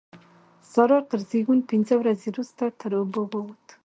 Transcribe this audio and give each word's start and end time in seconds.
سارا 0.71 0.97
تر 1.09 1.19
زېږون 1.29 1.59
پينځه 1.69 1.93
ورځې 2.01 2.27
روسته 2.37 2.65
تر 2.79 2.91
اوبو 2.99 3.21
ووته. 3.31 3.73